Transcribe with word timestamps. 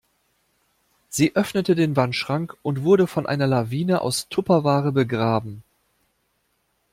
Sie 1.09 1.35
öffnete 1.35 1.75
den 1.75 1.95
Wandschrank 1.95 2.57
und 2.63 2.81
wurde 2.81 3.05
von 3.05 3.27
einer 3.27 3.45
Lawine 3.45 4.01
aus 4.01 4.29
Tupperware 4.29 4.91
begraben. 4.91 5.61